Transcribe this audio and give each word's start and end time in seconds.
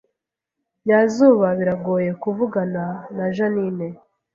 Nyazuba 0.87 1.47
biragoye 1.59 2.09
kuvugana 2.23 2.83
na 3.15 3.25
Jeaninne 3.35 3.87